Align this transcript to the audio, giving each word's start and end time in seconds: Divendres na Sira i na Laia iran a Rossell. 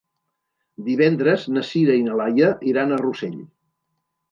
Divendres 0.87 1.43
na 1.57 1.63
Sira 1.73 1.99
i 2.01 2.07
na 2.07 2.17
Laia 2.23 2.51
iran 2.73 2.95
a 2.95 3.01
Rossell. 3.05 3.39